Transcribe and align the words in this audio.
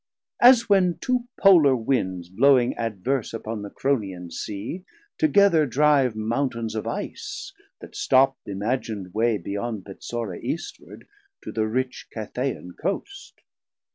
As 0.41 0.67
when 0.67 0.97
two 0.97 1.27
Polar 1.39 1.75
Winds 1.75 2.27
blowing 2.29 2.75
adverse 2.75 3.33
Upon 3.35 3.61
the 3.61 3.69
Cronian 3.69 4.31
Sea, 4.31 4.83
together 5.19 5.67
drive 5.67 6.13
290 6.13 6.27
Mountains 6.27 6.73
of 6.73 6.87
Ice, 6.87 7.53
that 7.81 7.95
stop 7.95 8.35
th' 8.43 8.47
imagin'd 8.49 9.13
way 9.13 9.37
Beyond 9.37 9.85
Petsora 9.85 10.39
Eastward, 10.41 11.05
to 11.43 11.51
the 11.51 11.67
rich 11.67 12.07
Cathaian 12.11 12.69
Coast. 12.81 13.41